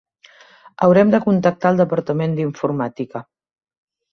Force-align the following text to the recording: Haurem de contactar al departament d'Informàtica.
Haurem 0.85 1.11
de 1.15 1.19
contactar 1.27 1.71
al 1.73 1.77
departament 1.81 2.33
d'Informàtica. 2.41 3.23